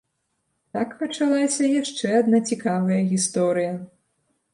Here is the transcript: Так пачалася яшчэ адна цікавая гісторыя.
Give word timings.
Так 0.77 0.93
пачалася 1.01 1.69
яшчэ 1.81 2.07
адна 2.21 2.39
цікавая 2.53 2.97
гісторыя. 3.13 3.71